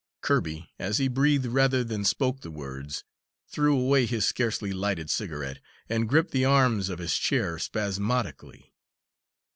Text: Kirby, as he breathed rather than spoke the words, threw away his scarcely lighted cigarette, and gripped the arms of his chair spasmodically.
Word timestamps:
Kirby, 0.21 0.71
as 0.79 0.97
he 0.97 1.07
breathed 1.07 1.45
rather 1.45 1.83
than 1.83 2.03
spoke 2.05 2.41
the 2.41 2.49
words, 2.49 3.03
threw 3.47 3.77
away 3.79 4.07
his 4.07 4.25
scarcely 4.25 4.73
lighted 4.73 5.11
cigarette, 5.11 5.59
and 5.87 6.09
gripped 6.09 6.31
the 6.31 6.43
arms 6.43 6.89
of 6.89 6.97
his 6.97 7.15
chair 7.15 7.59
spasmodically. 7.59 8.73